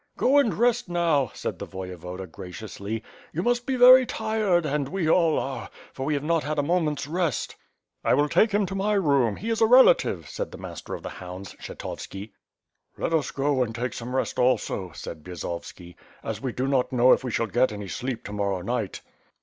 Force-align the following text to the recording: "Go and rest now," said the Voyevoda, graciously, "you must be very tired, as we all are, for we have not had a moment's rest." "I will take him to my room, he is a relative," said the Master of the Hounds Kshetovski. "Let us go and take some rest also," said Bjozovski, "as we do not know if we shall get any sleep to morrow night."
"Go 0.17 0.39
and 0.39 0.51
rest 0.51 0.89
now," 0.89 1.29
said 1.35 1.59
the 1.59 1.67
Voyevoda, 1.67 2.25
graciously, 2.25 3.03
"you 3.33 3.43
must 3.43 3.67
be 3.67 3.75
very 3.75 4.03
tired, 4.07 4.65
as 4.65 4.79
we 4.89 5.07
all 5.07 5.37
are, 5.37 5.69
for 5.93 6.07
we 6.07 6.15
have 6.15 6.23
not 6.23 6.43
had 6.43 6.57
a 6.57 6.63
moment's 6.63 7.05
rest." 7.05 7.55
"I 8.03 8.15
will 8.15 8.27
take 8.27 8.51
him 8.51 8.65
to 8.65 8.73
my 8.73 8.93
room, 8.93 9.35
he 9.35 9.51
is 9.51 9.61
a 9.61 9.67
relative," 9.67 10.27
said 10.27 10.51
the 10.51 10.57
Master 10.57 10.95
of 10.95 11.03
the 11.03 11.09
Hounds 11.21 11.53
Kshetovski. 11.53 12.31
"Let 12.97 13.13
us 13.13 13.29
go 13.29 13.61
and 13.61 13.75
take 13.75 13.93
some 13.93 14.15
rest 14.15 14.39
also," 14.39 14.91
said 14.93 15.21
Bjozovski, 15.23 15.93
"as 16.23 16.41
we 16.41 16.51
do 16.51 16.67
not 16.67 16.91
know 16.91 17.11
if 17.13 17.23
we 17.23 17.29
shall 17.29 17.45
get 17.45 17.71
any 17.71 17.87
sleep 17.87 18.23
to 18.23 18.33
morrow 18.33 18.61
night." 18.61 19.01